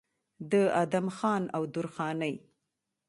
د 0.51 0.53
ادم 0.83 1.07
خان 1.17 1.43
او 1.55 1.61
درخانۍ 1.73 2.33